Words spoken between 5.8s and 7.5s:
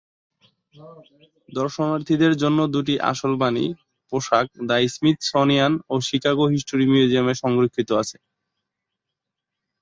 ও Chicago history মিউজিয়ামে